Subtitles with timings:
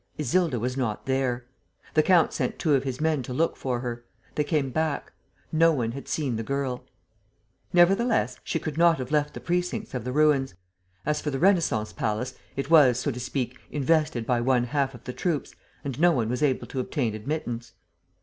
[0.17, 1.45] Isilda was not there.
[1.93, 4.03] The count sent two of his men to look for her.
[4.33, 5.13] They came back.
[5.51, 6.83] No one had seen the girl.
[7.71, 10.55] Nevertheless, she could not have left the precincts of the ruins.
[11.05, 15.03] As for the Renascence palace, it was, so to speak, invested by one half of
[15.03, 15.53] the troops;
[15.83, 17.73] and no one was able to obtain admittance.